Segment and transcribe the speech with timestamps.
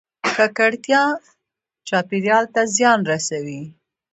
[0.35, 1.03] ککړتیا
[1.87, 3.61] چاپیریال ته زیان رسوي